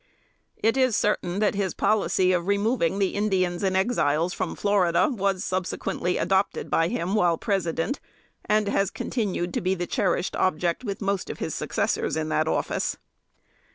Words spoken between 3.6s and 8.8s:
and Exiles from Florida, was subsequently adopted by him while President, and